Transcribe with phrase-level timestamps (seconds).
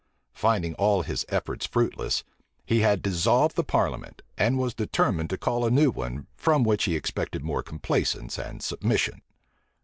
[0.33, 2.23] Finding all his efforts fruitless,
[2.65, 6.85] he had dissolved the parliament, and was determined to call a new one, from which
[6.85, 9.21] he expected more complaisance and submission.